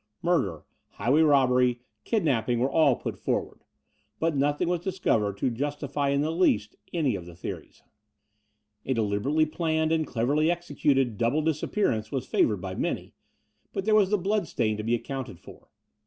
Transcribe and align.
Murder, 0.23 0.63
highway 0.93 1.21
robbery, 1.21 1.81
kidnapping 2.05 2.57
were 2.59 2.71
all 2.71 2.95
put 2.95 3.19
forward; 3.19 3.63
but 4.19 4.35
nothing 4.35 4.67
was 4.67 4.79
discovered 4.79 5.37
to 5.37 5.51
justify 5.51 6.09
in 6.09 6.21
the 6.21 6.31
least 6.31 6.75
any 6.91 7.15
of 7.15 7.27
the 7.27 7.35
theories. 7.35 7.83
A 8.83 8.95
de 8.95 9.01
liberately 9.03 9.45
planned 9.45 9.91
and 9.91 10.07
cleverly 10.07 10.49
executed 10.49 11.19
double 11.19 11.43
disappearance 11.43 12.11
was 12.11 12.25
favoured 12.25 12.61
by 12.61 12.73
many: 12.73 13.13
but 13.73 13.85
there 13.85 13.93
was 13.93 14.09
the 14.09 14.17
bloodstain 14.17 14.75
to 14.77 14.81
be 14.83 14.95
accotmted 14.95 15.39
for. 15.39 15.67